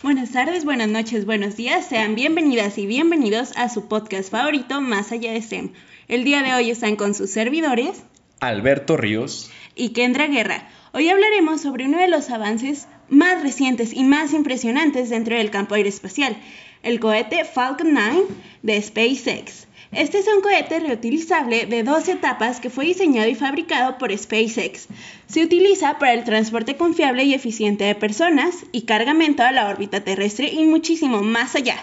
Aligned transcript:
Buenas 0.00 0.30
tardes, 0.30 0.64
buenas 0.64 0.86
noches, 0.86 1.26
buenos 1.26 1.56
días. 1.56 1.86
Sean 1.86 2.14
bienvenidas 2.14 2.78
y 2.78 2.86
bienvenidos 2.86 3.50
a 3.56 3.68
su 3.68 3.88
podcast 3.88 4.30
favorito, 4.30 4.80
Más 4.80 5.10
allá 5.10 5.32
de 5.32 5.42
STEM. 5.42 5.72
El 6.06 6.22
día 6.22 6.44
de 6.44 6.54
hoy 6.54 6.70
están 6.70 6.94
con 6.94 7.14
sus 7.14 7.30
servidores 7.30 8.04
Alberto 8.38 8.96
Ríos 8.96 9.50
y 9.74 9.88
Kendra 9.88 10.28
Guerra. 10.28 10.68
Hoy 10.92 11.08
hablaremos 11.08 11.62
sobre 11.62 11.86
uno 11.86 11.98
de 11.98 12.06
los 12.06 12.30
avances 12.30 12.86
más 13.08 13.42
recientes 13.42 13.92
y 13.92 14.04
más 14.04 14.32
impresionantes 14.34 15.10
dentro 15.10 15.36
del 15.36 15.50
campo 15.50 15.74
aeroespacial, 15.74 16.36
el 16.84 17.00
cohete 17.00 17.44
Falcon 17.44 17.92
9 17.92 18.22
de 18.62 18.80
SpaceX. 18.80 19.67
Este 19.90 20.18
es 20.18 20.26
un 20.28 20.42
cohete 20.42 20.80
reutilizable 20.80 21.64
de 21.64 21.82
dos 21.82 22.08
etapas 22.08 22.60
que 22.60 22.68
fue 22.68 22.84
diseñado 22.84 23.26
y 23.26 23.34
fabricado 23.34 23.96
por 23.96 24.16
SpaceX. 24.16 24.86
Se 25.26 25.42
utiliza 25.42 25.98
para 25.98 26.12
el 26.12 26.24
transporte 26.24 26.76
confiable 26.76 27.24
y 27.24 27.32
eficiente 27.32 27.84
de 27.84 27.94
personas 27.94 28.66
y 28.70 28.82
cargamento 28.82 29.44
a 29.44 29.52
la 29.52 29.66
órbita 29.66 30.04
terrestre 30.04 30.50
y 30.52 30.64
muchísimo 30.64 31.22
más 31.22 31.54
allá. 31.54 31.76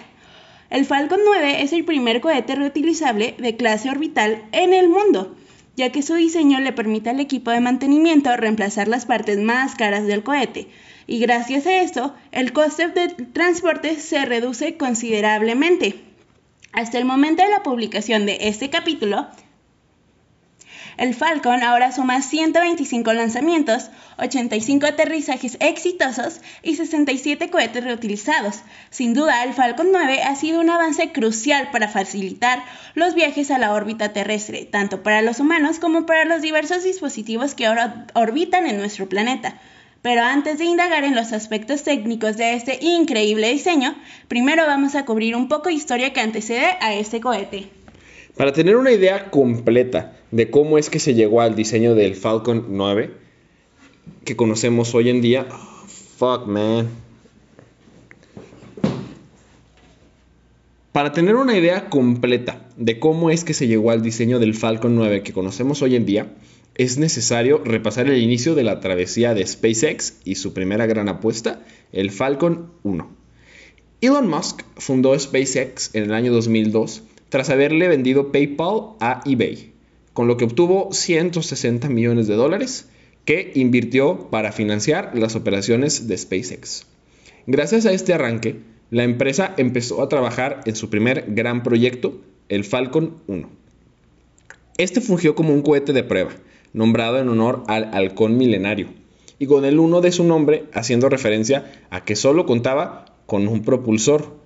El 0.70 0.84
Falcon 0.84 1.18
9 1.24 1.62
es 1.62 1.72
el 1.72 1.84
primer 1.84 2.20
cohete 2.20 2.54
reutilizable 2.54 3.34
de 3.38 3.56
clase 3.56 3.90
orbital 3.90 4.44
en 4.52 4.72
el 4.72 4.88
mundo, 4.88 5.36
ya 5.74 5.90
que 5.90 6.02
su 6.02 6.14
diseño 6.14 6.60
le 6.60 6.72
permite 6.72 7.10
al 7.10 7.18
equipo 7.18 7.50
de 7.50 7.60
mantenimiento 7.60 8.36
reemplazar 8.36 8.86
las 8.86 9.04
partes 9.04 9.38
más 9.38 9.74
caras 9.74 10.06
del 10.06 10.22
cohete, 10.22 10.68
y 11.08 11.18
gracias 11.18 11.66
a 11.66 11.80
esto 11.80 12.14
el 12.30 12.52
coste 12.52 12.86
de 12.86 13.08
transporte 13.08 13.98
se 13.98 14.24
reduce 14.24 14.76
considerablemente. 14.76 16.15
Hasta 16.72 16.98
el 16.98 17.04
momento 17.04 17.42
de 17.42 17.50
la 17.50 17.62
publicación 17.62 18.26
de 18.26 18.38
este 18.48 18.70
capítulo, 18.70 19.26
el 20.96 21.14
Falcon 21.14 21.62
ahora 21.62 21.92
suma 21.92 22.22
125 22.22 23.12
lanzamientos, 23.12 23.90
85 24.16 24.86
aterrizajes 24.86 25.58
exitosos 25.60 26.40
y 26.62 26.76
67 26.76 27.50
cohetes 27.50 27.84
reutilizados. 27.84 28.60
Sin 28.88 29.12
duda, 29.12 29.44
el 29.44 29.52
Falcon 29.52 29.88
9 29.92 30.22
ha 30.22 30.34
sido 30.36 30.58
un 30.58 30.70
avance 30.70 31.12
crucial 31.12 31.70
para 31.70 31.88
facilitar 31.88 32.64
los 32.94 33.14
viajes 33.14 33.50
a 33.50 33.58
la 33.58 33.74
órbita 33.74 34.14
terrestre, 34.14 34.64
tanto 34.64 35.02
para 35.02 35.20
los 35.20 35.38
humanos 35.38 35.78
como 35.78 36.06
para 36.06 36.24
los 36.24 36.40
diversos 36.40 36.82
dispositivos 36.82 37.54
que 37.54 37.66
ahora 37.66 38.06
orbitan 38.14 38.66
en 38.66 38.78
nuestro 38.78 39.06
planeta. 39.06 39.60
Pero 40.06 40.22
antes 40.22 40.58
de 40.58 40.64
indagar 40.64 41.02
en 41.02 41.16
los 41.16 41.32
aspectos 41.32 41.82
técnicos 41.82 42.36
de 42.36 42.54
este 42.54 42.78
increíble 42.80 43.50
diseño, 43.50 43.96
primero 44.28 44.64
vamos 44.64 44.94
a 44.94 45.04
cubrir 45.04 45.34
un 45.34 45.48
poco 45.48 45.68
de 45.68 45.74
historia 45.74 46.12
que 46.12 46.20
antecede 46.20 46.76
a 46.80 46.94
este 46.94 47.20
cohete. 47.20 47.66
Para 48.36 48.52
tener 48.52 48.76
una 48.76 48.92
idea 48.92 49.32
completa 49.32 50.16
de 50.30 50.48
cómo 50.48 50.78
es 50.78 50.90
que 50.90 51.00
se 51.00 51.14
llegó 51.14 51.40
al 51.40 51.56
diseño 51.56 51.96
del 51.96 52.14
Falcon 52.14 52.66
9 52.68 53.14
que 54.24 54.36
conocemos 54.36 54.94
hoy 54.94 55.10
en 55.10 55.22
día, 55.22 55.48
fuck 56.18 56.46
man. 56.46 56.88
Para 60.92 61.12
tener 61.12 61.34
una 61.34 61.58
idea 61.58 61.90
completa 61.90 62.60
de 62.76 63.00
cómo 63.00 63.30
es 63.30 63.42
que 63.42 63.54
se 63.54 63.66
llegó 63.66 63.90
al 63.90 64.02
diseño 64.02 64.38
del 64.38 64.54
Falcon 64.54 64.94
9 64.94 65.24
que 65.24 65.32
conocemos 65.32 65.82
hoy 65.82 65.96
en 65.96 66.06
día, 66.06 66.28
es 66.76 66.98
necesario 66.98 67.62
repasar 67.64 68.06
el 68.06 68.22
inicio 68.22 68.54
de 68.54 68.62
la 68.62 68.80
travesía 68.80 69.34
de 69.34 69.46
SpaceX 69.46 70.18
y 70.24 70.34
su 70.34 70.52
primera 70.52 70.86
gran 70.86 71.08
apuesta, 71.08 71.64
el 71.92 72.10
Falcon 72.10 72.72
1. 72.82 73.08
Elon 74.02 74.28
Musk 74.28 74.62
fundó 74.76 75.18
SpaceX 75.18 75.94
en 75.94 76.04
el 76.04 76.14
año 76.14 76.32
2002 76.32 77.02
tras 77.30 77.48
haberle 77.48 77.88
vendido 77.88 78.30
PayPal 78.30 78.96
a 79.00 79.22
eBay, 79.24 79.72
con 80.12 80.28
lo 80.28 80.36
que 80.36 80.44
obtuvo 80.44 80.92
160 80.92 81.88
millones 81.88 82.26
de 82.26 82.34
dólares 82.34 82.88
que 83.24 83.52
invirtió 83.54 84.28
para 84.30 84.52
financiar 84.52 85.12
las 85.14 85.34
operaciones 85.34 86.06
de 86.08 86.18
SpaceX. 86.18 86.86
Gracias 87.46 87.86
a 87.86 87.92
este 87.92 88.12
arranque, 88.12 88.60
la 88.90 89.02
empresa 89.02 89.54
empezó 89.56 90.02
a 90.02 90.08
trabajar 90.08 90.60
en 90.66 90.76
su 90.76 90.90
primer 90.90 91.24
gran 91.28 91.62
proyecto, 91.62 92.20
el 92.48 92.64
Falcon 92.64 93.14
1. 93.26 93.48
Este 94.78 95.00
fungió 95.00 95.34
como 95.34 95.54
un 95.54 95.62
cohete 95.62 95.92
de 95.92 96.04
prueba, 96.04 96.32
nombrado 96.72 97.18
en 97.18 97.28
honor 97.28 97.64
al 97.68 97.92
halcón 97.94 98.36
milenario, 98.36 98.88
y 99.38 99.46
con 99.46 99.64
el 99.64 99.78
1 99.78 100.00
de 100.00 100.12
su 100.12 100.24
nombre 100.24 100.64
haciendo 100.72 101.08
referencia 101.08 101.70
a 101.90 102.04
que 102.04 102.16
solo 102.16 102.46
contaba 102.46 103.16
con 103.26 103.48
un 103.48 103.62
propulsor, 103.62 104.36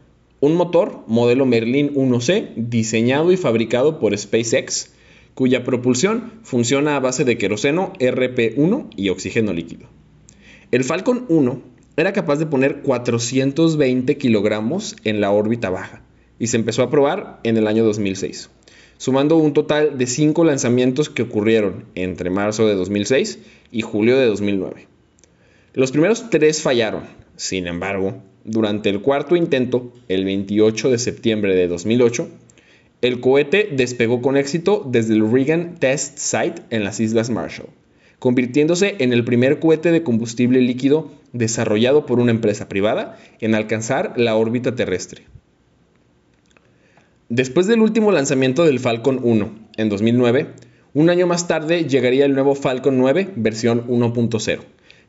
un 0.40 0.56
motor 0.56 1.04
modelo 1.06 1.46
Merlin 1.46 1.94
1C 1.94 2.54
diseñado 2.56 3.32
y 3.32 3.36
fabricado 3.36 3.98
por 3.98 4.16
SpaceX, 4.16 4.92
cuya 5.34 5.64
propulsión 5.64 6.32
funciona 6.42 6.96
a 6.96 7.00
base 7.00 7.24
de 7.24 7.38
queroseno 7.38 7.92
RP1 7.98 8.88
y 8.96 9.10
oxígeno 9.10 9.52
líquido. 9.52 9.86
El 10.70 10.84
Falcon 10.84 11.26
1 11.28 11.62
era 11.96 12.12
capaz 12.12 12.36
de 12.36 12.46
poner 12.46 12.82
420 12.82 14.16
kilogramos 14.16 14.96
en 15.04 15.20
la 15.20 15.30
órbita 15.30 15.70
baja 15.70 16.02
y 16.38 16.46
se 16.46 16.56
empezó 16.56 16.82
a 16.82 16.90
probar 16.90 17.40
en 17.42 17.56
el 17.56 17.66
año 17.66 17.84
2006 17.84 18.50
sumando 19.00 19.36
un 19.36 19.54
total 19.54 19.96
de 19.96 20.06
cinco 20.06 20.44
lanzamientos 20.44 21.08
que 21.08 21.22
ocurrieron 21.22 21.86
entre 21.94 22.28
marzo 22.28 22.68
de 22.68 22.74
2006 22.74 23.38
y 23.72 23.80
julio 23.80 24.18
de 24.18 24.26
2009. 24.26 24.88
Los 25.72 25.90
primeros 25.90 26.28
tres 26.28 26.60
fallaron, 26.60 27.04
sin 27.34 27.66
embargo, 27.66 28.22
durante 28.44 28.90
el 28.90 29.00
cuarto 29.00 29.36
intento, 29.36 29.90
el 30.08 30.26
28 30.26 30.90
de 30.90 30.98
septiembre 30.98 31.56
de 31.56 31.66
2008, 31.66 32.28
el 33.00 33.20
cohete 33.20 33.70
despegó 33.72 34.20
con 34.20 34.36
éxito 34.36 34.86
desde 34.86 35.14
el 35.14 35.32
Reagan 35.32 35.76
Test 35.78 36.18
Site 36.18 36.60
en 36.68 36.84
las 36.84 37.00
Islas 37.00 37.30
Marshall, 37.30 37.70
convirtiéndose 38.18 38.96
en 38.98 39.14
el 39.14 39.24
primer 39.24 39.60
cohete 39.60 39.92
de 39.92 40.02
combustible 40.02 40.60
líquido 40.60 41.10
desarrollado 41.32 42.04
por 42.04 42.20
una 42.20 42.32
empresa 42.32 42.68
privada 42.68 43.18
en 43.40 43.54
alcanzar 43.54 44.12
la 44.18 44.36
órbita 44.36 44.74
terrestre. 44.74 45.22
Después 47.30 47.68
del 47.68 47.80
último 47.80 48.10
lanzamiento 48.10 48.64
del 48.64 48.80
Falcon 48.80 49.20
1 49.22 49.50
en 49.76 49.88
2009, 49.88 50.48
un 50.94 51.10
año 51.10 51.28
más 51.28 51.46
tarde 51.46 51.84
llegaría 51.84 52.24
el 52.24 52.34
nuevo 52.34 52.56
Falcon 52.56 52.98
9 52.98 53.34
versión 53.36 53.86
1.0, 53.86 54.58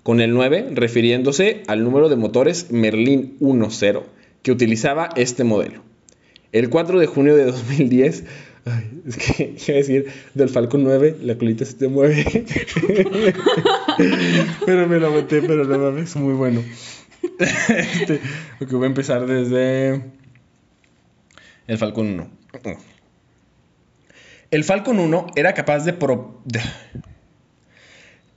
con 0.04 0.22
el 0.22 0.32
9 0.32 0.68
refiriéndose 0.76 1.64
al 1.66 1.84
número 1.84 2.10
de 2.10 2.18
motores 2.18 2.72
Merlin 2.72 3.38
1.0 3.40 4.04
que 4.44 4.52
utilizaba 4.52 5.10
este 5.16 5.44
modelo. 5.44 5.82
El 6.52 6.70
4 6.70 7.00
de 7.00 7.08
junio 7.08 7.36
de 7.36 7.46
2010, 7.46 8.24
es 9.08 9.18
que 9.18 9.56
iba 9.68 9.74
a 9.74 9.78
decir 9.78 10.06
del 10.36 10.50
Falcon 10.50 10.84
9, 10.84 11.16
la 11.24 11.40
colita 11.40 11.66
se 11.66 11.74
te 11.74 11.88
mueve. 11.88 12.24
pero 14.68 14.88
me 14.88 15.00
lo 15.00 15.10
metí, 15.10 15.38
pero 15.42 15.66
no 15.66 15.80
mames, 15.80 16.16
muy 16.18 16.36
bueno. 16.36 16.64
este, 17.40 18.20
voy 18.70 18.84
a 18.84 18.86
empezar 18.86 19.26
desde 19.26 20.21
el 21.72 21.78
Falcon 21.78 22.08
1. 22.08 22.30
El 24.52 24.66
Falcon 24.66 25.00
1 25.00 25.28
era 25.38 25.54
capaz 25.54 25.86
de... 25.86 25.96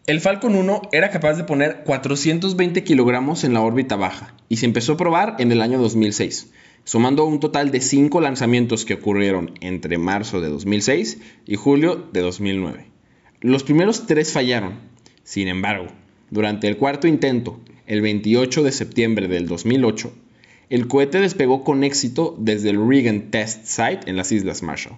El 0.07 0.21
Falcon 0.21 0.55
1 0.55 0.83
era 0.93 1.11
capaz 1.11 1.35
de 1.35 1.43
poner 1.43 1.83
420 1.83 2.85
kilogramos 2.85 3.43
en 3.43 3.53
la 3.53 3.63
órbita 3.63 3.97
baja 3.97 4.37
y 4.49 4.59
se 4.59 4.67
empezó 4.67 4.93
a 4.93 4.97
probar 4.97 5.35
en 5.41 5.51
el 5.51 5.63
año 5.63 5.81
2006, 5.81 6.53
sumando 6.85 7.25
un 7.25 7.41
total 7.41 7.73
de 7.73 7.81
5 7.81 8.21
lanzamientos 8.21 8.85
que 8.85 8.95
ocurrieron 8.95 9.55
entre 9.61 9.99
marzo 9.99 10.41
de 10.41 10.51
2006 10.51 11.19
y 11.45 11.57
julio 11.57 12.09
de 12.13 12.21
2009. 12.21 12.87
Los 13.41 13.65
primeros 13.65 14.07
3 14.07 14.33
fallaron, 14.33 14.75
sin 15.25 15.49
embargo, 15.49 15.89
durante 16.31 16.69
el 16.69 16.77
cuarto 16.77 17.09
intento, 17.09 17.59
el 17.89 18.01
28 18.01 18.63
de 18.63 18.71
septiembre 18.71 19.27
del 19.27 19.49
2008, 19.49 20.13
el 20.71 20.89
cohete 20.89 21.21
despegó 21.21 21.65
con 21.65 21.85
éxito 21.85 22.37
desde 22.39 22.71
el 22.71 22.89
Reagan 22.89 23.31
Test 23.31 23.67
Site 23.67 24.01
en 24.07 24.17
las 24.17 24.33
Islas 24.33 24.63
Marshall, 24.63 24.97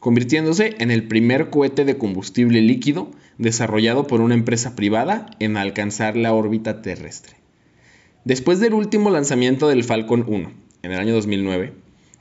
convirtiéndose 0.00 0.74
en 0.78 0.90
el 0.90 1.06
primer 1.06 1.50
cohete 1.50 1.84
de 1.84 1.96
combustible 1.96 2.60
líquido 2.60 3.10
desarrollado 3.38 4.06
por 4.06 4.20
una 4.20 4.34
empresa 4.34 4.76
privada 4.76 5.30
en 5.38 5.56
alcanzar 5.56 6.16
la 6.16 6.34
órbita 6.34 6.82
terrestre. 6.82 7.36
Después 8.24 8.60
del 8.60 8.74
último 8.74 9.10
lanzamiento 9.10 9.68
del 9.68 9.84
Falcon 9.84 10.24
1, 10.26 10.52
en 10.82 10.92
el 10.92 10.98
año 10.98 11.14
2009, 11.14 11.72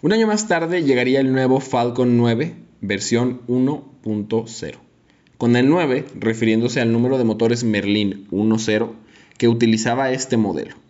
un 0.02 0.14
año 0.14 0.28
más 0.28 0.48
tarde 0.48 0.84
llegaría 0.84 1.20
el 1.20 1.32
nuevo 1.32 1.60
Falcon 1.60 2.18
9 2.18 2.56
versión 2.82 3.42
1.0, 3.48 4.76
con 5.38 5.56
el 5.56 5.70
9 5.70 6.06
refiriéndose 6.20 6.82
al 6.82 6.92
número 6.92 7.18
de 7.18 7.24
motores 7.24 7.64
Merlin 7.64 8.28
1.0 8.30 8.92
que 9.38 9.48
utilizaba 9.48 10.12
este 10.12 10.36
modelo. 10.36 10.83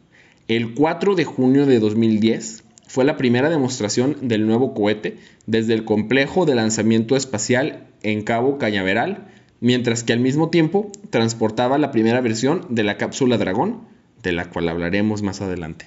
El 0.50 0.74
4 0.74 1.16
de 1.16 1.24
junio 1.24 1.66
de 1.66 1.80
2010 1.80 2.66
fue 2.86 3.06
la 3.06 3.16
primera 3.16 3.50
demostración 3.50 4.18
del 4.28 4.46
nuevo 4.46 4.74
cohete 4.74 5.18
desde 5.46 5.74
el 5.74 5.86
complejo 5.86 6.46
de 6.46 6.54
lanzamiento 6.54 7.16
espacial 7.16 7.88
en 8.02 8.24
Cabo 8.24 8.58
Cañaveral, 8.58 9.30
mientras 9.62 10.04
que 10.04 10.12
al 10.12 10.20
mismo 10.20 10.50
tiempo 10.50 10.92
transportaba 11.10 11.78
la 11.78 11.92
primera 11.92 12.20
versión 12.20 12.66
de 12.68 12.84
la 12.84 12.98
cápsula 12.98 13.38
Dragón, 13.38 13.88
de 14.22 14.34
la 14.34 14.50
cual 14.50 14.68
hablaremos 14.68 15.22
más 15.22 15.40
adelante. 15.40 15.86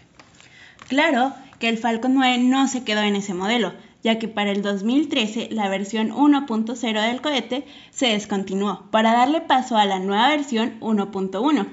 Claro 0.89 1.35
que 1.59 1.69
el 1.69 1.77
Falcon 1.77 2.15
9 2.15 2.39
no 2.39 2.67
se 2.67 2.83
quedó 2.83 3.03
en 3.03 3.17
ese 3.17 3.35
modelo, 3.35 3.75
ya 4.03 4.19
que 4.19 4.27
para 4.27 4.53
el 4.53 4.63
2013 4.63 5.49
la 5.51 5.69
versión 5.69 6.13
1.0 6.13 7.07
del 7.07 7.21
cohete 7.21 7.67
se 7.91 8.07
descontinuó 8.07 8.87
para 8.91 9.13
darle 9.13 9.43
paso 9.43 9.77
a 9.77 9.85
la 9.85 9.99
nueva 9.99 10.31
versión 10.31 10.81
1.1 10.81 11.67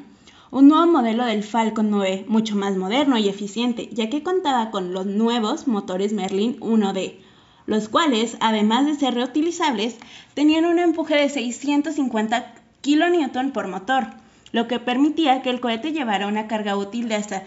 un 0.53 0.67
nuevo 0.67 0.85
modelo 0.85 1.25
del 1.25 1.43
Falcon 1.43 1.89
9, 1.89 2.25
mucho 2.27 2.55
más 2.55 2.77
moderno 2.77 3.17
y 3.17 3.27
eficiente, 3.27 3.89
ya 3.91 4.11
que 4.11 4.21
contaba 4.21 4.69
con 4.69 4.93
los 4.93 5.07
nuevos 5.07 5.67
motores 5.67 6.13
Merlin 6.13 6.59
1D, 6.59 7.15
los 7.65 7.89
cuales, 7.89 8.37
además 8.39 8.85
de 8.85 8.93
ser 8.93 9.15
reutilizables, 9.15 9.95
tenían 10.35 10.65
un 10.65 10.77
empuje 10.77 11.15
de 11.15 11.29
650 11.29 12.53
kN 12.83 13.51
por 13.51 13.67
motor, 13.67 14.09
lo 14.51 14.67
que 14.67 14.77
permitía 14.77 15.41
que 15.41 15.49
el 15.49 15.59
cohete 15.59 15.91
llevara 15.91 16.27
una 16.27 16.45
carga 16.45 16.77
útil 16.77 17.09
de 17.09 17.15
hasta 17.15 17.45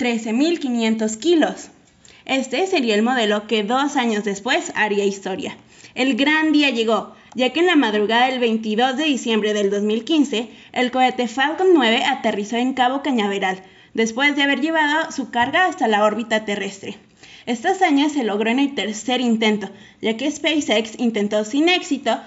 13.500 0.00 1.18
kilos. 1.18 1.68
Este 2.24 2.66
sería 2.66 2.96
el 2.96 3.02
modelo 3.02 3.46
que 3.46 3.62
dos 3.62 3.94
años 3.94 4.24
después 4.24 4.72
haría 4.74 5.04
historia. 5.04 5.56
El 5.94 6.16
gran 6.16 6.50
día 6.50 6.70
llegó, 6.70 7.14
ya 7.34 7.50
que 7.50 7.60
en 7.60 7.66
la 7.66 7.76
madrugada 7.76 8.26
del 8.26 8.40
22 8.40 8.96
de 8.96 9.04
diciembre 9.04 9.52
del 9.52 9.70
2015, 9.70 10.50
el 10.72 10.90
cohete 10.90 11.28
Falcon 11.28 11.68
9 11.74 12.04
aterrizó 12.04 12.56
en 12.56 12.74
Cabo 12.74 13.02
Cañaveral, 13.02 13.62
después 13.94 14.36
de 14.36 14.42
haber 14.42 14.60
llevado 14.60 15.12
su 15.12 15.30
carga 15.30 15.66
hasta 15.66 15.88
la 15.88 16.04
órbita 16.04 16.44
terrestre. 16.44 16.98
Esta 17.46 17.70
hazaña 17.70 18.08
se 18.08 18.22
logró 18.22 18.50
en 18.50 18.58
el 18.58 18.74
tercer 18.74 19.20
intento, 19.20 19.70
ya 20.02 20.16
que 20.16 20.30
SpaceX 20.30 20.98
intentó 20.98 21.44
sin 21.44 21.68
éxito 21.68 22.20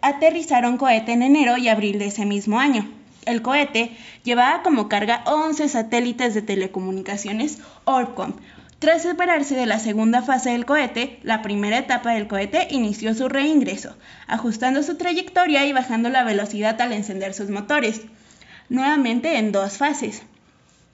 aterrizar 0.00 0.64
un 0.66 0.76
cohete 0.76 1.12
en 1.12 1.22
enero 1.22 1.56
y 1.58 1.68
abril 1.68 1.98
de 1.98 2.06
ese 2.06 2.24
mismo 2.24 2.58
año. 2.58 2.88
El 3.26 3.42
cohete 3.42 3.92
llevaba 4.24 4.62
como 4.62 4.88
carga 4.88 5.22
11 5.26 5.68
satélites 5.68 6.34
de 6.34 6.42
telecomunicaciones 6.42 7.58
Orbcomm, 7.84 8.32
tras 8.80 9.02
separarse 9.02 9.54
de 9.54 9.66
la 9.66 9.78
segunda 9.78 10.22
fase 10.22 10.52
del 10.52 10.64
cohete, 10.64 11.20
la 11.22 11.42
primera 11.42 11.76
etapa 11.76 12.12
del 12.12 12.26
cohete 12.26 12.66
inició 12.70 13.12
su 13.12 13.28
reingreso, 13.28 13.94
ajustando 14.26 14.82
su 14.82 14.96
trayectoria 14.96 15.66
y 15.66 15.74
bajando 15.74 16.08
la 16.08 16.24
velocidad 16.24 16.80
al 16.80 16.94
encender 16.94 17.34
sus 17.34 17.50
motores, 17.50 18.00
nuevamente 18.70 19.36
en 19.36 19.52
dos 19.52 19.76
fases. 19.76 20.22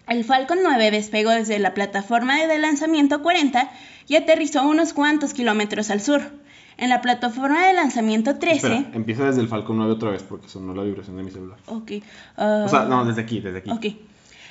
El 0.09 0.25
Falcon 0.25 0.59
9 0.65 0.91
despegó 0.91 1.31
desde 1.31 1.61
la 1.61 1.75
plataforma 1.75 2.45
de 2.45 2.59
lanzamiento 2.59 3.23
40 3.23 3.71
y 4.09 4.17
aterrizó 4.17 4.67
unos 4.67 4.93
cuantos 4.93 5.33
kilómetros 5.33 5.89
al 5.91 6.01
sur. 6.01 6.23
En 6.79 6.89
la 6.91 7.01
plataforma 7.01 7.69
de 7.69 7.73
lanzamiento 7.73 8.37
13... 8.37 8.87
empieza 8.95 9.27
desde 9.27 9.43
el 9.43 9.49
Falcon 9.49 9.77
9 9.77 9.93
otra 9.93 10.11
vez 10.11 10.25
porque 10.25 10.49
sonó 10.49 10.75
la 10.75 10.83
vibración 10.83 11.19
de 11.19 11.23
mi 11.23 11.31
celular. 11.31 11.59
Ok. 11.67 11.93
o 12.37 12.69
sea, 12.69 12.85
no, 12.87 13.05
desde 13.05 13.23
aquí, 13.23 13.39
desde 13.39 13.59
aquí. 13.59 13.71
Ok. 13.71 13.87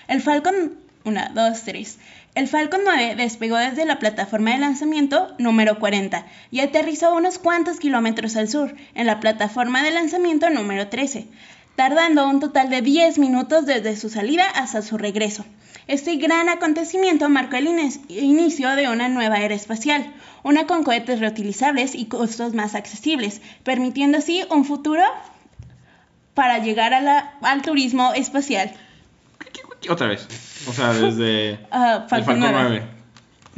El 0.07 0.21
Falcon 0.21 0.85
1, 1.03 1.21
2, 1.33 1.61
3. 1.63 1.99
El 2.35 2.49
Falcon 2.49 2.81
9 2.83 3.15
despegó 3.15 3.55
desde 3.55 3.85
la 3.85 3.97
plataforma 3.97 4.51
de 4.51 4.57
lanzamiento 4.57 5.33
número 5.37 5.79
40 5.79 6.25
y 6.51 6.59
aterrizó 6.59 7.15
unos 7.15 7.39
cuantos 7.39 7.79
kilómetros 7.79 8.35
al 8.35 8.49
sur, 8.49 8.75
en 8.93 9.05
la 9.05 9.21
plataforma 9.21 9.81
de 9.81 9.91
lanzamiento 9.91 10.49
número 10.49 10.89
13, 10.89 11.27
tardando 11.77 12.27
un 12.27 12.41
total 12.41 12.69
de 12.69 12.81
10 12.81 13.19
minutos 13.19 13.65
desde 13.65 13.95
su 13.95 14.09
salida 14.09 14.43
hasta 14.53 14.81
su 14.81 14.97
regreso. 14.97 15.45
Este 15.87 16.17
gran 16.17 16.49
acontecimiento 16.49 17.29
marcó 17.29 17.55
el 17.55 17.69
inicio 18.09 18.75
de 18.75 18.89
una 18.89 19.07
nueva 19.07 19.37
era 19.37 19.55
espacial, 19.55 20.13
una 20.43 20.67
con 20.67 20.83
cohetes 20.83 21.21
reutilizables 21.21 21.95
y 21.95 22.07
costos 22.07 22.53
más 22.53 22.75
accesibles, 22.75 23.41
permitiendo 23.63 24.17
así 24.17 24.43
un 24.51 24.65
futuro 24.65 25.03
para 26.33 26.57
llegar 26.57 26.93
al 26.93 27.61
turismo 27.61 28.11
espacial. 28.13 28.73
Otra 29.89 30.07
vez. 30.07 30.27
O 30.67 30.73
sea, 30.73 30.93
desde 30.93 31.59
uh, 31.71 32.07
Falcon, 32.07 32.39
9. 32.39 32.83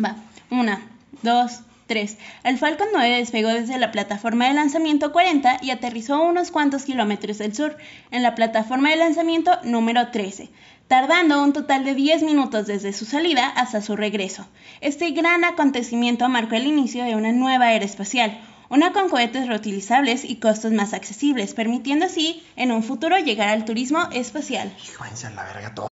Va, 0.04 0.16
una, 0.50 0.82
dos, 1.22 1.62
tres. 1.88 2.18
El 2.44 2.58
Falcon 2.58 2.88
9 2.94 3.18
despegó 3.18 3.50
desde 3.50 3.80
la 3.80 3.92
plataforma 3.92 4.48
de 4.48 4.54
lanzamiento 4.54 5.12
40 5.12 5.60
y 5.62 5.72
aterrizó 5.72 6.22
unos 6.22 6.52
cuantos 6.52 6.84
kilómetros 6.84 7.40
del 7.40 7.56
sur, 7.56 7.78
en 8.12 8.24
la 8.24 8.36
plataforma 8.36 8.90
de 8.90 8.98
lanzamiento 8.98 9.52
número 9.64 10.10
13, 10.10 10.50
tardando 10.88 11.42
un 11.42 11.54
total 11.54 11.84
de 11.86 11.96
10 11.96 12.24
minutos 12.24 12.68
desde 12.68 12.94
su 12.94 13.06
salida 13.06 13.48
hasta 13.48 13.82
su 13.82 13.96
regreso. 13.96 14.46
Este 14.82 15.12
gran 15.12 15.44
acontecimiento 15.44 16.30
marcó 16.30 16.56
el 16.56 16.68
inicio 16.68 17.04
de 17.06 17.16
una 17.16 17.32
nueva 17.32 17.74
era 17.74 17.86
espacial, 17.86 18.40
una 18.70 18.92
con 18.92 19.10
cohetes 19.10 19.48
reutilizables 19.48 20.26
y 20.26 20.36
costos 20.36 20.74
más 20.74 20.94
accesibles, 20.94 21.54
permitiendo 21.54 22.06
así 22.06 22.44
en 22.58 22.72
un 22.72 22.84
futuro 22.84 23.18
llegar 23.18 23.50
al 23.50 23.66
turismo 23.66 24.10
espacial. 24.12 24.74
la 25.34 25.44
verga 25.46 25.74
todo. 25.74 25.88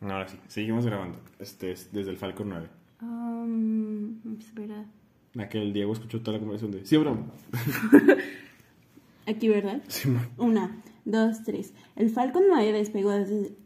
Ahora 0.00 0.28
sí, 0.28 0.38
seguimos 0.48 0.86
grabando. 0.86 1.18
Este 1.38 1.72
es 1.72 1.92
desde 1.92 2.10
el 2.10 2.16
Falcon 2.16 2.48
9. 2.48 2.68
Um, 3.02 4.38
espera. 4.38 4.84
Aquel 5.38 5.72
Diego 5.72 5.92
escuchó 5.92 6.20
toda 6.20 6.38
la 6.38 6.40
conversación 6.40 6.72
de. 6.72 6.86
Sí, 6.86 6.96
broma. 6.96 7.26
Aquí, 9.26 9.48
¿verdad? 9.48 9.80
Sí, 9.88 10.12
Una, 10.38 10.76
dos, 11.04 11.44
tres. 11.44 11.74
El 11.96 12.10
Falcon 12.10 12.44
9 12.48 12.72
despegó 12.72 13.10
desde. 13.10 13.56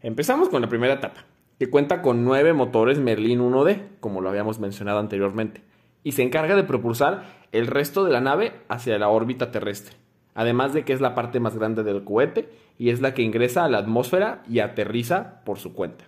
Empezamos 0.00 0.48
con 0.48 0.62
la 0.62 0.70
primera 0.70 0.94
etapa, 0.94 1.26
que 1.58 1.70
cuenta 1.70 2.02
con 2.02 2.24
nueve 2.24 2.52
motores 2.52 2.98
Merlin 2.98 3.40
1D, 3.40 3.80
como 4.00 4.20
lo 4.20 4.28
habíamos 4.28 4.58
mencionado 4.58 4.98
anteriormente, 4.98 5.62
y 6.02 6.12
se 6.12 6.22
encarga 6.22 6.56
de 6.56 6.64
propulsar 6.64 7.24
el 7.52 7.66
resto 7.66 8.04
de 8.04 8.12
la 8.12 8.20
nave 8.20 8.52
hacia 8.68 8.98
la 8.98 9.08
órbita 9.08 9.50
terrestre, 9.50 9.96
además 10.34 10.74
de 10.74 10.84
que 10.84 10.92
es 10.92 11.00
la 11.00 11.14
parte 11.14 11.40
más 11.40 11.56
grande 11.56 11.82
del 11.82 12.04
cohete 12.04 12.48
y 12.78 12.90
es 12.90 13.00
la 13.00 13.14
que 13.14 13.22
ingresa 13.22 13.64
a 13.64 13.68
la 13.68 13.78
atmósfera 13.78 14.42
y 14.48 14.58
aterriza 14.58 15.42
por 15.44 15.58
su 15.58 15.72
cuenta. 15.72 16.04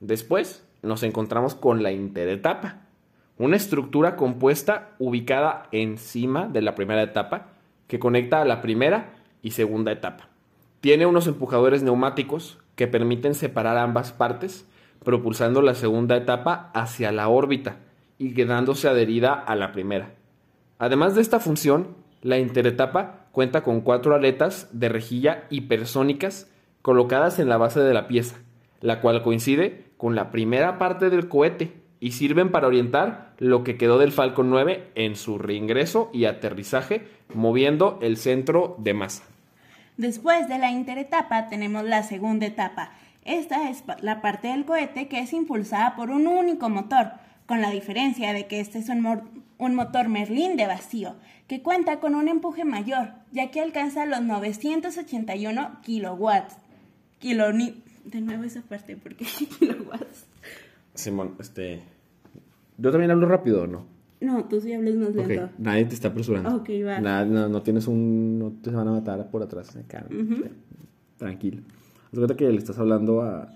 Después 0.00 0.66
nos 0.82 1.02
encontramos 1.02 1.54
con 1.54 1.82
la 1.82 1.92
interetapa, 1.92 2.86
una 3.38 3.56
estructura 3.56 4.16
compuesta 4.16 4.94
ubicada 4.98 5.68
encima 5.72 6.48
de 6.48 6.62
la 6.62 6.74
primera 6.74 7.02
etapa 7.02 7.48
que 7.86 7.98
conecta 7.98 8.40
a 8.40 8.44
la 8.46 8.62
primera 8.62 9.14
y 9.42 9.50
segunda 9.50 9.92
etapa. 9.92 10.28
Tiene 10.80 11.06
unos 11.06 11.26
empujadores 11.26 11.82
neumáticos 11.82 12.58
que 12.76 12.86
permiten 12.86 13.34
separar 13.34 13.76
ambas 13.78 14.12
partes, 14.12 14.66
propulsando 15.04 15.62
la 15.62 15.74
segunda 15.74 16.16
etapa 16.16 16.70
hacia 16.74 17.10
la 17.10 17.28
órbita 17.28 17.78
y 18.18 18.34
quedándose 18.34 18.88
adherida 18.88 19.34
a 19.34 19.56
la 19.56 19.72
primera. 19.72 20.14
Además 20.78 21.14
de 21.14 21.22
esta 21.22 21.40
función, 21.40 21.96
la 22.22 22.38
interetapa 22.38 23.26
cuenta 23.32 23.62
con 23.62 23.80
cuatro 23.80 24.14
aletas 24.14 24.68
de 24.72 24.88
rejilla 24.88 25.44
hipersónicas 25.50 26.50
colocadas 26.82 27.38
en 27.38 27.48
la 27.48 27.56
base 27.56 27.80
de 27.80 27.94
la 27.94 28.08
pieza, 28.08 28.36
la 28.80 29.00
cual 29.00 29.22
coincide 29.22 29.86
con 29.96 30.14
la 30.14 30.30
primera 30.30 30.78
parte 30.78 31.10
del 31.10 31.28
cohete 31.28 31.72
y 32.00 32.12
sirven 32.12 32.50
para 32.50 32.66
orientar 32.66 33.34
lo 33.38 33.64
que 33.64 33.76
quedó 33.76 33.98
del 33.98 34.12
Falcon 34.12 34.50
9 34.50 34.90
en 34.94 35.16
su 35.16 35.38
reingreso 35.38 36.10
y 36.12 36.26
aterrizaje, 36.26 37.08
moviendo 37.34 37.98
el 38.02 38.16
centro 38.16 38.76
de 38.78 38.94
masa. 38.94 39.24
Después 39.96 40.46
de 40.48 40.58
la 40.58 40.70
interetapa 40.70 41.48
tenemos 41.48 41.84
la 41.84 42.02
segunda 42.02 42.46
etapa. 42.46 42.92
Esta 43.24 43.70
es 43.70 43.82
la 44.02 44.20
parte 44.20 44.48
del 44.48 44.64
cohete 44.64 45.08
que 45.08 45.20
es 45.20 45.32
impulsada 45.32 45.96
por 45.96 46.10
un 46.10 46.26
único 46.26 46.68
motor, 46.68 47.12
con 47.46 47.62
la 47.62 47.70
diferencia 47.70 48.32
de 48.32 48.46
que 48.46 48.60
este 48.60 48.78
es 48.78 48.88
un, 48.88 49.00
motor 49.74 50.08
Merlin 50.08 50.56
de 50.56 50.66
vacío, 50.66 51.16
que 51.48 51.62
cuenta 51.62 51.98
con 51.98 52.14
un 52.14 52.28
empuje 52.28 52.64
mayor, 52.64 53.14
ya 53.32 53.50
que 53.50 53.60
alcanza 53.60 54.04
los 54.04 54.20
981 54.20 55.80
kilowatts. 55.82 56.56
De 57.20 58.20
nuevo 58.20 58.44
esa 58.44 58.60
parte, 58.62 58.96
porque 58.96 59.24
kilowatts. 59.58 60.26
Simón, 60.94 61.36
este... 61.40 61.82
¿Yo 62.78 62.90
también 62.90 63.10
hablo 63.10 63.26
rápido 63.26 63.66
no? 63.66 63.95
No, 64.20 64.44
tú 64.46 64.60
sí 64.60 64.72
hablas 64.72 64.94
más 64.94 65.10
Ok, 65.10 65.16
lento. 65.28 65.50
nadie 65.58 65.84
te 65.84 65.94
está 65.94 66.08
apresurando. 66.08 66.54
Ok, 66.56 66.70
va. 66.86 67.00
Nada, 67.00 67.24
no, 67.26 67.48
no 67.48 67.62
tienes 67.62 67.86
un. 67.86 68.38
No 68.38 68.52
te 68.62 68.70
van 68.70 68.88
a 68.88 68.92
matar 68.92 69.30
por 69.30 69.42
atrás. 69.42 69.76
Acá, 69.76 70.06
Ujú. 70.10 70.44
Tranquilo. 71.18 71.62
Haz 72.12 72.18
cuenta 72.18 72.36
que 72.36 72.48
le 72.50 72.56
estás 72.56 72.78
hablando 72.78 73.20
a, 73.22 73.52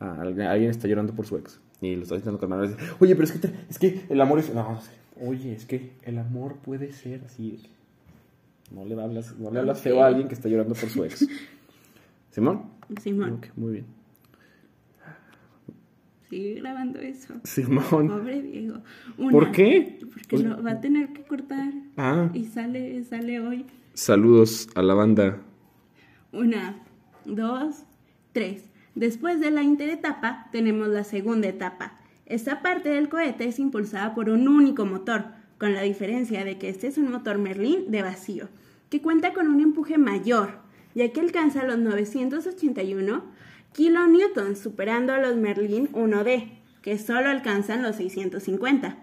a 0.00 0.20
alguien, 0.20 0.70
está 0.70 0.88
llorando 0.88 1.14
por 1.14 1.26
su 1.26 1.36
ex. 1.38 1.60
Y 1.80 1.96
lo 1.96 2.02
estás 2.02 2.18
intentando 2.18 2.38
calmar. 2.38 2.64
y 2.64 2.68
dice, 2.68 2.80
Oye, 3.00 3.14
pero 3.14 3.24
es 3.24 3.32
que, 3.32 3.38
te- 3.38 3.54
es 3.70 3.78
que 3.78 4.04
el 4.08 4.20
amor 4.20 4.38
es. 4.40 4.54
No, 4.54 4.72
no 4.72 4.80
sé. 4.80 4.90
Oye, 5.22 5.52
es 5.54 5.64
que 5.64 5.92
el 6.02 6.18
amor 6.18 6.56
puede 6.56 6.92
ser 6.92 7.22
así. 7.24 7.60
No 8.74 8.84
le 8.84 9.00
hablas, 9.00 9.34
no 9.38 9.50
le 9.50 9.60
hablas 9.60 9.80
feo 9.80 10.02
a 10.02 10.06
alguien 10.06 10.28
que 10.28 10.34
está 10.34 10.48
llorando 10.48 10.74
por 10.74 10.88
su 10.90 11.04
ex. 11.04 11.26
¿Simón? 12.30 12.62
Simón, 13.00 13.34
Ok, 13.34 13.46
muy 13.56 13.72
bien. 13.72 13.86
Sigue 16.34 16.54
grabando 16.54 16.98
eso. 16.98 17.34
Simón. 17.44 18.08
Pobre 18.08 18.42
Diego. 18.42 18.78
Una, 19.18 19.30
¿Por 19.30 19.52
qué? 19.52 20.00
Porque 20.12 20.38
lo 20.38 20.62
va 20.62 20.72
a 20.72 20.80
tener 20.80 21.12
que 21.12 21.22
cortar. 21.22 21.72
Ah. 21.96 22.28
Y 22.34 22.44
sale, 22.44 23.04
sale 23.04 23.40
hoy. 23.40 23.66
Saludos 23.94 24.68
a 24.74 24.82
la 24.82 24.94
banda. 24.94 25.38
Una, 26.32 26.82
dos, 27.24 27.84
tres. 28.32 28.64
Después 28.96 29.38
de 29.40 29.52
la 29.52 29.62
interetapa 29.62 30.48
tenemos 30.50 30.88
la 30.88 31.04
segunda 31.04 31.46
etapa. 31.48 31.98
Esta 32.26 32.62
parte 32.62 32.88
del 32.88 33.08
cohete 33.08 33.46
es 33.46 33.60
impulsada 33.60 34.14
por 34.14 34.28
un 34.28 34.48
único 34.48 34.86
motor, 34.86 35.26
con 35.58 35.72
la 35.72 35.82
diferencia 35.82 36.44
de 36.44 36.58
que 36.58 36.68
este 36.68 36.88
es 36.88 36.98
un 36.98 37.12
motor 37.12 37.38
Merlin 37.38 37.90
de 37.92 38.02
vacío, 38.02 38.48
que 38.90 39.00
cuenta 39.00 39.32
con 39.34 39.46
un 39.48 39.60
empuje 39.60 39.98
mayor, 39.98 40.58
ya 40.94 41.12
que 41.12 41.20
alcanza 41.20 41.64
los 41.64 41.78
981 41.78 43.22
kilonewtons, 43.74 44.60
superando 44.60 45.12
a 45.12 45.18
los 45.18 45.36
Merlin 45.36 45.90
1D, 45.92 46.52
que 46.80 46.96
solo 46.96 47.28
alcanzan 47.28 47.82
los 47.82 47.96
650. 47.96 48.96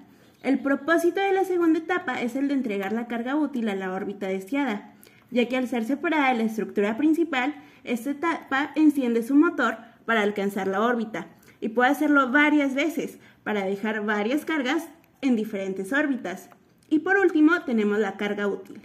El 0.43 0.59
propósito 0.59 1.19
de 1.19 1.33
la 1.33 1.43
segunda 1.43 1.79
etapa 1.79 2.21
es 2.21 2.35
el 2.35 2.47
de 2.47 2.53
entregar 2.53 2.93
la 2.93 3.07
carga 3.07 3.35
útil 3.35 3.67
a 3.67 3.75
la 3.75 3.91
órbita 3.91 4.27
deseada, 4.27 4.93
ya 5.29 5.47
que 5.47 5.57
al 5.57 5.67
ser 5.67 5.83
separada 5.83 6.29
de 6.29 6.37
la 6.37 6.43
estructura 6.43 6.95
principal, 6.95 7.53
esta 7.83 8.11
etapa 8.11 8.71
enciende 8.75 9.23
su 9.23 9.35
motor 9.35 9.77
para 10.05 10.21
alcanzar 10.21 10.67
la 10.67 10.81
órbita 10.81 11.27
y 11.59 11.69
puede 11.69 11.91
hacerlo 11.91 12.31
varias 12.31 12.73
veces 12.73 13.19
para 13.43 13.65
dejar 13.65 14.05
varias 14.05 14.45
cargas 14.45 14.87
en 15.21 15.35
diferentes 15.35 15.91
órbitas. 15.91 16.49
Y 16.89 16.99
por 16.99 17.17
último 17.17 17.61
tenemos 17.63 17.99
la 17.99 18.15
carga 18.17 18.47
útil. 18.47 18.80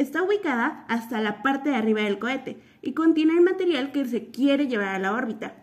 Está 0.00 0.22
ubicada 0.22 0.86
hasta 0.88 1.20
la 1.20 1.42
parte 1.42 1.68
de 1.68 1.76
arriba 1.76 2.00
del 2.00 2.18
cohete 2.18 2.58
y 2.80 2.94
contiene 2.94 3.34
el 3.34 3.42
material 3.42 3.92
que 3.92 4.06
se 4.06 4.30
quiere 4.30 4.66
llevar 4.66 4.94
a 4.94 4.98
la 4.98 5.12
órbita. 5.12 5.56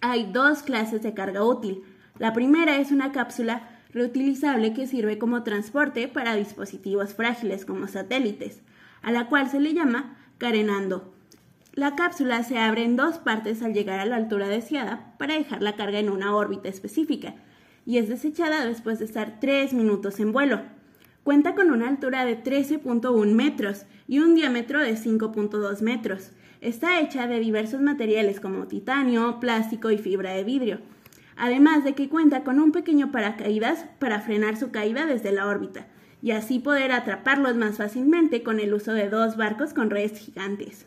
Hay 0.00 0.32
dos 0.32 0.64
clases 0.64 1.00
de 1.02 1.14
carga 1.14 1.44
útil. 1.44 1.84
La 2.18 2.32
primera 2.32 2.78
es 2.78 2.90
una 2.90 3.12
cápsula 3.12 3.68
reutilizable 3.92 4.74
que 4.74 4.88
sirve 4.88 5.16
como 5.16 5.44
transporte 5.44 6.08
para 6.08 6.34
dispositivos 6.34 7.14
frágiles 7.14 7.64
como 7.64 7.86
satélites, 7.86 8.62
a 9.00 9.12
la 9.12 9.28
cual 9.28 9.48
se 9.48 9.60
le 9.60 9.74
llama 9.74 10.16
carenando. 10.38 11.14
La 11.72 11.94
cápsula 11.94 12.42
se 12.42 12.58
abre 12.58 12.82
en 12.82 12.96
dos 12.96 13.18
partes 13.18 13.62
al 13.62 13.74
llegar 13.74 14.00
a 14.00 14.06
la 14.06 14.16
altura 14.16 14.48
deseada 14.48 15.14
para 15.18 15.34
dejar 15.34 15.62
la 15.62 15.76
carga 15.76 16.00
en 16.00 16.10
una 16.10 16.34
órbita 16.34 16.68
específica 16.68 17.36
y 17.86 17.98
es 17.98 18.08
desechada 18.08 18.66
después 18.66 18.98
de 18.98 19.04
estar 19.04 19.38
3 19.38 19.72
minutos 19.72 20.18
en 20.18 20.32
vuelo. 20.32 20.81
Cuenta 21.24 21.54
con 21.54 21.70
una 21.70 21.88
altura 21.88 22.24
de 22.24 22.42
13.1 22.42 23.32
metros 23.32 23.86
y 24.08 24.18
un 24.18 24.34
diámetro 24.34 24.80
de 24.80 24.94
5.2 24.96 25.80
metros. 25.80 26.32
Está 26.60 27.00
hecha 27.00 27.28
de 27.28 27.38
diversos 27.38 27.80
materiales 27.80 28.40
como 28.40 28.66
titanio, 28.66 29.38
plástico 29.38 29.92
y 29.92 29.98
fibra 29.98 30.32
de 30.32 30.42
vidrio. 30.42 30.80
Además 31.36 31.84
de 31.84 31.94
que 31.94 32.08
cuenta 32.08 32.42
con 32.42 32.58
un 32.58 32.72
pequeño 32.72 33.12
paracaídas 33.12 33.86
para 34.00 34.20
frenar 34.20 34.56
su 34.56 34.72
caída 34.72 35.06
desde 35.06 35.30
la 35.30 35.46
órbita 35.46 35.86
y 36.22 36.32
así 36.32 36.58
poder 36.58 36.90
atraparlos 36.90 37.56
más 37.56 37.76
fácilmente 37.76 38.42
con 38.42 38.58
el 38.58 38.74
uso 38.74 38.92
de 38.92 39.08
dos 39.08 39.36
barcos 39.36 39.74
con 39.74 39.90
redes 39.90 40.18
gigantes. 40.18 40.86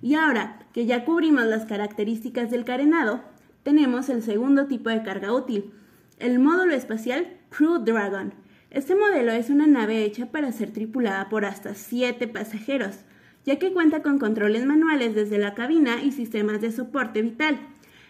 Y 0.00 0.14
ahora 0.14 0.60
que 0.72 0.86
ya 0.86 1.04
cubrimos 1.04 1.44
las 1.46 1.64
características 1.64 2.50
del 2.50 2.64
carenado, 2.64 3.20
tenemos 3.64 4.08
el 4.10 4.22
segundo 4.22 4.66
tipo 4.66 4.90
de 4.90 5.02
carga 5.02 5.32
útil, 5.32 5.72
el 6.18 6.38
módulo 6.38 6.74
espacial 6.74 7.26
Crew 7.50 7.78
Dragon. 7.78 8.32
Este 8.76 8.94
modelo 8.94 9.32
es 9.32 9.48
una 9.48 9.66
nave 9.66 10.04
hecha 10.04 10.26
para 10.26 10.52
ser 10.52 10.70
tripulada 10.70 11.30
por 11.30 11.46
hasta 11.46 11.74
7 11.74 12.28
pasajeros, 12.28 13.06
ya 13.46 13.58
que 13.58 13.72
cuenta 13.72 14.02
con 14.02 14.18
controles 14.18 14.66
manuales 14.66 15.14
desde 15.14 15.38
la 15.38 15.54
cabina 15.54 16.02
y 16.02 16.12
sistemas 16.12 16.60
de 16.60 16.70
soporte 16.70 17.22
vital. 17.22 17.58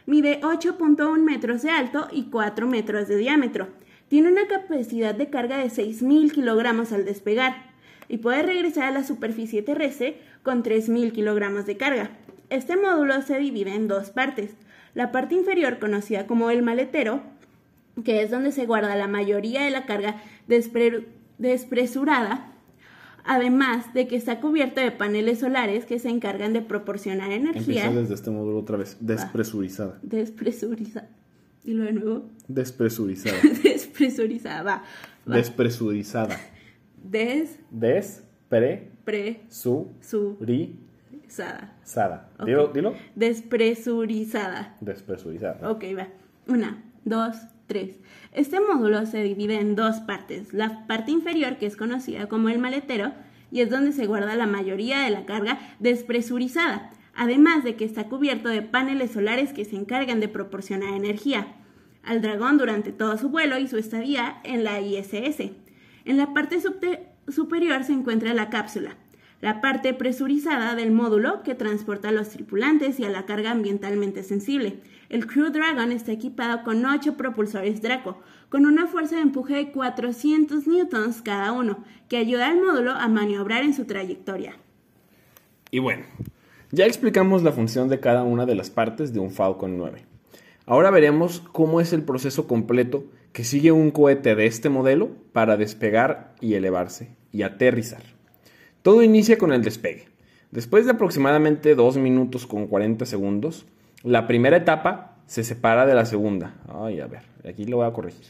Mide 0.07 0.41
8.1 0.41 1.19
metros 1.23 1.63
de 1.63 1.71
alto 1.71 2.09
y 2.11 2.31
4 2.31 2.67
metros 2.67 3.07
de 3.07 3.17
diámetro. 3.17 3.69
Tiene 4.09 4.29
una 4.29 4.49
capacidad 4.49 5.15
de 5.15 5.31
carga 5.31 5.59
de 5.59 5.67
6.000 5.67 6.33
kilogramos 6.33 6.91
al 6.91 7.05
despegar 7.05 7.71
y 8.09 8.19
puede 8.19 8.43
regresar 8.43 8.87
a 8.87 8.91
la 8.91 9.05
superficie 9.05 9.63
terrestre 9.63 10.21
con 10.43 10.65
3.000 10.65 11.13
kilogramos 11.13 11.67
de 11.67 11.77
carga. 11.77 12.11
Este 12.51 12.77
módulo 12.77 13.23
se 13.23 13.39
divide 13.39 13.73
en 13.73 13.87
dos 13.87 14.11
partes. 14.11 14.51
La 14.95 15.13
parte 15.13 15.37
inferior, 15.37 15.79
conocida 15.79 16.27
como 16.27 16.51
el 16.51 16.65
maletero, 16.65 17.23
que 18.05 18.23
es 18.23 18.31
donde 18.31 18.53
se 18.53 18.67
guarda 18.67 18.95
la 18.97 19.09
mayoría 19.09 19.65
de 19.65 19.71
la 19.71 19.87
carga 19.87 20.21
despre- 20.49 21.07
despresurada, 21.39 22.53
además 23.25 23.93
de 23.95 24.07
que 24.07 24.15
está 24.17 24.41
cubierto 24.41 24.81
de 24.81 24.91
paneles 24.93 25.41
solares 25.41 25.85
que 25.87 25.99
se 25.99 26.09
encargan 26.11 26.53
de 26.53 26.61
proporcionar 26.63 27.33
energía 27.33 27.87
Empieza 27.87 28.01
desde 28.01 28.15
este 28.15 28.31
módulo 28.31 28.59
otra 28.59 28.77
vez. 28.77 28.97
Despresurizada. 29.01 29.99
despresurizada. 30.03 31.09
Y 31.65 31.73
lo 31.73 31.85
de 31.85 31.93
nuevo, 31.95 32.27
Despresurizada. 32.47 33.39
despresurizada. 33.65 34.63
Va, 34.63 34.83
va. 35.29 35.37
Despresurizada. 35.37 36.39
Despresurizada. 37.03 38.85
Despresurizada. 39.05 41.73
Ok. 42.39 42.47
Dilo, 42.47 42.69
dilo. 42.69 42.95
Despresurizada. 43.15 44.77
Despresurizada. 44.81 45.71
Ok, 45.71 45.85
va. 45.99 46.09
Una, 46.49 46.83
dos, 47.05 47.37
tres. 47.67 47.97
Este 48.33 48.61
módulo 48.61 49.07
se 49.07 49.23
divide 49.23 49.61
en 49.61 49.77
dos 49.77 49.97
partes. 50.01 50.53
La 50.53 50.87
parte 50.87 51.11
inferior, 51.11 51.57
que 51.57 51.67
es 51.67 51.77
conocida 51.77 52.29
como 52.29 52.49
el 52.49 52.59
maletero, 52.59 53.13
y 53.51 53.61
es 53.61 53.71
donde 53.71 53.93
se 53.93 54.07
guarda 54.07 54.35
la 54.37 54.47
mayoría 54.47 55.01
de 55.01 55.11
la 55.11 55.25
carga 55.25 55.59
despresurizada, 55.79 56.91
además 57.15 57.65
de 57.65 57.77
que 57.77 57.85
está 57.85 58.05
cubierto 58.05 58.49
de 58.49 58.63
paneles 58.63 59.13
solares 59.13 59.53
que 59.53 59.65
se 59.65 59.77
encargan 59.77 60.21
de 60.21 60.29
proporcionar 60.29 60.95
energía 60.95 61.55
al 62.03 62.23
dragón 62.23 62.59
durante 62.59 62.93
todo 62.93 63.19
su 63.19 63.29
vuelo 63.29 63.59
y 63.59 63.69
su 63.69 63.79
estadía 63.79 64.41
en 64.45 64.65
la 64.65 64.81
ISS. 64.81 65.51
En 66.05 66.17
la 66.17 66.33
parte 66.33 66.59
superior 67.29 67.85
se 67.85 67.93
encuentra 67.93 68.33
la 68.33 68.49
cápsula, 68.49 68.97
la 69.41 69.61
parte 69.61 69.93
presurizada 69.93 70.75
del 70.75 70.93
módulo 70.93 71.43
que 71.43 71.55
transporta 71.55 72.09
a 72.09 72.13
los 72.13 72.31
tripulantes 72.31 72.99
y 72.99 73.05
a 73.05 73.11
la 73.11 73.27
carga 73.27 73.51
ambientalmente 73.51 74.23
sensible. 74.23 74.81
El 75.09 75.27
Crew 75.27 75.51
Dragon 75.51 75.93
está 75.93 76.13
equipado 76.13 76.65
con 76.65 76.85
8 76.85 77.17
propulsores 77.17 77.83
Draco, 77.83 78.19
con 78.49 78.67
una 78.67 78.87
fuerza 78.87 79.17
de 79.17 79.23
empuje 79.23 79.55
de 79.55 79.73
400 79.73 80.67
newtons 80.67 81.23
cada 81.23 81.53
uno, 81.53 81.85
que 82.09 82.17
ayuda 82.17 82.49
al 82.49 82.63
módulo 82.63 82.93
a 82.93 83.09
maniobrar 83.09 83.63
en 83.63 83.75
su 83.75 83.85
trayectoria. 83.85 84.57
Y 85.71 85.81
bueno, 85.81 86.05
ya 86.73 86.87
explicamos 86.87 87.43
la 87.43 87.53
función 87.53 87.89
de 87.89 88.01
cada 88.01 88.23
una 88.25 88.47
de 88.47 88.55
las 88.55 88.71
partes 88.71 89.13
de 89.13 89.21
un 89.21 89.31
Falcon 89.31 89.77
9. 89.77 90.05
Ahora 90.65 90.91
veremos 90.91 91.41
cómo 91.53 91.81
es 91.81 91.93
el 91.93 92.03
proceso 92.03 92.49
completo 92.49 93.05
que 93.33 93.45
sigue 93.45 93.71
un 93.71 93.91
cohete 93.91 94.35
de 94.35 94.47
este 94.47 94.69
modelo 94.71 95.11
para 95.33 95.57
despegar 95.57 96.35
y 96.41 96.55
elevarse 96.55 97.15
y 97.31 97.43
aterrizar. 97.43 98.16
Todo 98.87 99.03
inicia 99.03 99.37
con 99.37 99.53
el 99.53 99.63
despegue. 99.63 100.05
Después 100.53 100.85
de 100.85 100.93
aproximadamente 100.93 101.75
2 101.75 101.97
minutos 101.97 102.47
con 102.47 102.69
40 102.69 103.05
segundos, 103.05 103.67
la 104.05 104.29
primera 104.29 104.59
etapa 104.59 105.19
se 105.27 105.43
separa 105.43 105.87
de 105.87 105.95
la 105.97 106.05
segunda. 106.05 106.55
Ay, 106.69 107.01
a 107.01 107.09
ver, 107.09 107.23
aquí 107.45 107.65
lo 107.65 107.79
voy 107.79 107.87
a 107.89 107.93
corregir. 107.93 108.27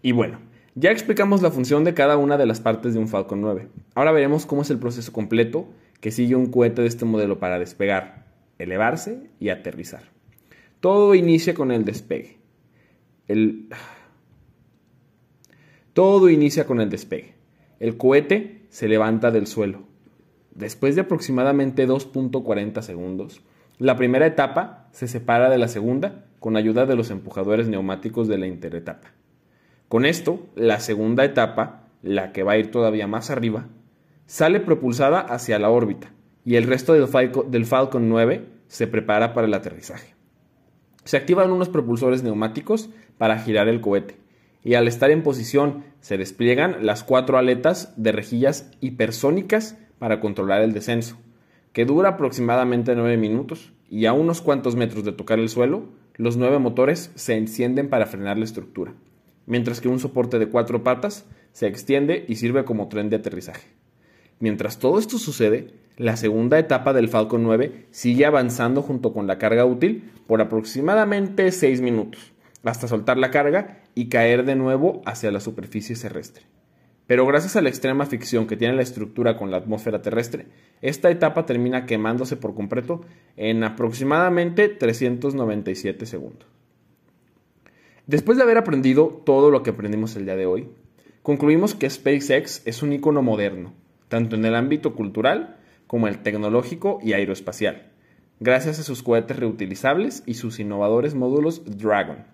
Y 0.00 0.12
bueno, 0.12 0.38
ya 0.76 0.92
explicamos 0.92 1.42
la 1.42 1.50
función 1.50 1.82
de 1.82 1.92
cada 1.92 2.16
una 2.18 2.38
de 2.38 2.46
las 2.46 2.60
partes 2.60 2.94
de 2.94 3.00
un 3.00 3.08
Falcon 3.08 3.40
9. 3.40 3.66
Ahora 3.96 4.12
veremos 4.12 4.46
cómo 4.46 4.62
es 4.62 4.70
el 4.70 4.78
proceso 4.78 5.12
completo 5.12 5.66
que 6.00 6.12
sigue 6.12 6.36
un 6.36 6.46
cohete 6.46 6.82
de 6.82 6.86
este 6.86 7.04
modelo 7.04 7.40
para 7.40 7.58
despegar, 7.58 8.26
elevarse 8.60 9.28
y 9.40 9.48
aterrizar. 9.48 10.04
Todo 10.78 11.16
inicia 11.16 11.52
con 11.52 11.72
el 11.72 11.84
despegue. 11.84 12.38
El... 13.26 13.70
Todo 15.94 16.30
inicia 16.30 16.64
con 16.64 16.80
el 16.80 16.90
despegue. 16.90 17.34
El 17.80 17.96
cohete 17.96 18.59
se 18.70 18.88
levanta 18.88 19.30
del 19.30 19.46
suelo. 19.46 19.82
Después 20.54 20.94
de 20.94 21.02
aproximadamente 21.02 21.86
2.40 21.86 22.80
segundos, 22.82 23.42
la 23.78 23.96
primera 23.96 24.26
etapa 24.26 24.88
se 24.92 25.06
separa 25.08 25.50
de 25.50 25.58
la 25.58 25.68
segunda 25.68 26.24
con 26.38 26.56
ayuda 26.56 26.86
de 26.86 26.96
los 26.96 27.10
empujadores 27.10 27.68
neumáticos 27.68 28.26
de 28.28 28.38
la 28.38 28.46
interetapa. 28.46 29.08
Con 29.88 30.06
esto, 30.06 30.46
la 30.54 30.80
segunda 30.80 31.24
etapa, 31.24 31.88
la 32.02 32.32
que 32.32 32.42
va 32.42 32.52
a 32.52 32.58
ir 32.58 32.70
todavía 32.70 33.06
más 33.06 33.30
arriba, 33.30 33.66
sale 34.26 34.60
propulsada 34.60 35.20
hacia 35.20 35.58
la 35.58 35.70
órbita 35.70 36.12
y 36.44 36.56
el 36.56 36.64
resto 36.64 36.94
del, 36.94 37.08
Falco- 37.08 37.44
del 37.44 37.66
Falcon 37.66 38.08
9 38.08 38.46
se 38.68 38.86
prepara 38.86 39.34
para 39.34 39.46
el 39.46 39.54
aterrizaje. 39.54 40.14
Se 41.04 41.16
activan 41.16 41.50
unos 41.50 41.68
propulsores 41.68 42.22
neumáticos 42.22 42.90
para 43.18 43.38
girar 43.38 43.68
el 43.68 43.80
cohete. 43.80 44.16
Y 44.62 44.74
al 44.74 44.88
estar 44.88 45.10
en 45.10 45.22
posición 45.22 45.84
se 46.00 46.18
despliegan 46.18 46.84
las 46.84 47.04
cuatro 47.04 47.38
aletas 47.38 47.92
de 47.96 48.12
rejillas 48.12 48.70
hipersónicas 48.80 49.76
para 49.98 50.20
controlar 50.20 50.62
el 50.62 50.72
descenso, 50.72 51.16
que 51.72 51.84
dura 51.84 52.10
aproximadamente 52.10 52.94
9 52.94 53.16
minutos 53.16 53.72
y 53.88 54.06
a 54.06 54.12
unos 54.12 54.40
cuantos 54.40 54.76
metros 54.76 55.04
de 55.04 55.12
tocar 55.12 55.38
el 55.38 55.48
suelo, 55.48 55.88
los 56.16 56.36
nueve 56.36 56.58
motores 56.58 57.10
se 57.14 57.36
encienden 57.36 57.88
para 57.88 58.06
frenar 58.06 58.38
la 58.38 58.44
estructura, 58.44 58.94
mientras 59.46 59.80
que 59.80 59.88
un 59.88 59.98
soporte 59.98 60.38
de 60.38 60.48
cuatro 60.48 60.84
patas 60.84 61.26
se 61.52 61.66
extiende 61.66 62.24
y 62.28 62.36
sirve 62.36 62.64
como 62.64 62.88
tren 62.88 63.10
de 63.10 63.16
aterrizaje. 63.16 63.68
Mientras 64.38 64.78
todo 64.78 64.98
esto 64.98 65.18
sucede, 65.18 65.74
la 65.96 66.16
segunda 66.16 66.58
etapa 66.58 66.92
del 66.92 67.08
Falcon 67.08 67.42
9 67.42 67.86
sigue 67.90 68.26
avanzando 68.26 68.82
junto 68.82 69.12
con 69.12 69.26
la 69.26 69.38
carga 69.38 69.64
útil 69.64 70.10
por 70.26 70.40
aproximadamente 70.40 71.50
6 71.52 71.80
minutos, 71.80 72.32
hasta 72.62 72.88
soltar 72.88 73.18
la 73.18 73.30
carga 73.30 73.79
y 73.94 74.08
caer 74.08 74.44
de 74.44 74.56
nuevo 74.56 75.02
hacia 75.04 75.30
la 75.30 75.40
superficie 75.40 75.96
terrestre. 75.96 76.44
Pero 77.06 77.26
gracias 77.26 77.56
a 77.56 77.60
la 77.60 77.68
extrema 77.68 78.06
ficción 78.06 78.46
que 78.46 78.56
tiene 78.56 78.76
la 78.76 78.82
estructura 78.82 79.36
con 79.36 79.50
la 79.50 79.56
atmósfera 79.56 80.00
terrestre, 80.00 80.46
esta 80.80 81.10
etapa 81.10 81.44
termina 81.44 81.84
quemándose 81.84 82.36
por 82.36 82.54
completo 82.54 83.00
en 83.36 83.64
aproximadamente 83.64 84.68
397 84.68 86.06
segundos. 86.06 86.46
Después 88.06 88.38
de 88.38 88.44
haber 88.44 88.58
aprendido 88.58 89.22
todo 89.24 89.50
lo 89.50 89.62
que 89.62 89.70
aprendimos 89.70 90.14
el 90.14 90.24
día 90.24 90.36
de 90.36 90.46
hoy, 90.46 90.68
concluimos 91.22 91.74
que 91.74 91.90
SpaceX 91.90 92.62
es 92.64 92.82
un 92.82 92.92
icono 92.92 93.22
moderno, 93.22 93.72
tanto 94.08 94.36
en 94.36 94.44
el 94.44 94.54
ámbito 94.54 94.94
cultural 94.94 95.56
como 95.86 96.06
el 96.06 96.22
tecnológico 96.22 97.00
y 97.02 97.14
aeroespacial, 97.14 97.90
gracias 98.38 98.78
a 98.78 98.84
sus 98.84 99.02
cohetes 99.02 99.36
reutilizables 99.36 100.22
y 100.26 100.34
sus 100.34 100.60
innovadores 100.60 101.16
módulos 101.16 101.62
Dragon. 101.78 102.24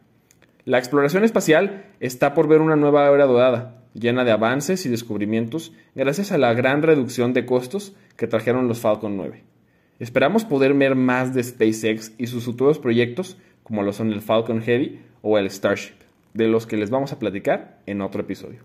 La 0.66 0.78
exploración 0.78 1.22
espacial 1.22 1.84
está 2.00 2.34
por 2.34 2.48
ver 2.48 2.60
una 2.60 2.74
nueva 2.74 3.08
era 3.14 3.26
dorada, 3.26 3.84
llena 3.94 4.24
de 4.24 4.32
avances 4.32 4.84
y 4.84 4.88
descubrimientos 4.88 5.72
gracias 5.94 6.32
a 6.32 6.38
la 6.38 6.54
gran 6.54 6.82
reducción 6.82 7.32
de 7.32 7.46
costos 7.46 7.94
que 8.16 8.26
trajeron 8.26 8.66
los 8.66 8.80
Falcon 8.80 9.16
9. 9.16 9.44
Esperamos 10.00 10.44
poder 10.44 10.74
ver 10.74 10.96
más 10.96 11.32
de 11.34 11.44
SpaceX 11.44 12.14
y 12.18 12.26
sus 12.26 12.46
futuros 12.46 12.80
proyectos 12.80 13.36
como 13.62 13.84
lo 13.84 13.92
son 13.92 14.12
el 14.12 14.22
Falcon 14.22 14.60
Heavy 14.60 14.98
o 15.22 15.38
el 15.38 15.48
Starship, 15.48 15.94
de 16.34 16.48
los 16.48 16.66
que 16.66 16.76
les 16.76 16.90
vamos 16.90 17.12
a 17.12 17.20
platicar 17.20 17.80
en 17.86 18.00
otro 18.00 18.22
episodio. 18.22 18.58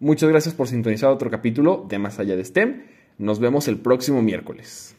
Muchas 0.00 0.30
gracias 0.30 0.54
por 0.54 0.68
sintonizar 0.68 1.10
otro 1.10 1.30
capítulo 1.30 1.84
de 1.86 1.98
Más 1.98 2.18
allá 2.18 2.34
de 2.34 2.46
STEM. 2.46 2.84
Nos 3.18 3.40
vemos 3.40 3.68
el 3.68 3.76
próximo 3.76 4.22
miércoles. 4.22 4.96